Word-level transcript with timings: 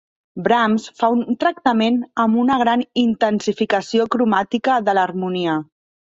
Brahms 0.45 0.85
fa 1.01 1.07
un 1.17 1.35
tractament 1.43 1.99
amb 2.23 2.39
una 2.43 2.55
gran 2.61 2.83
intensificació 3.01 4.07
cromàtica 4.17 4.79
de 4.89 4.97
l'harmonia. 4.99 5.59